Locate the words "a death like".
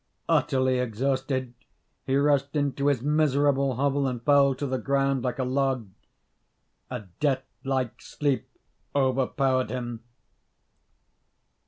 6.89-8.01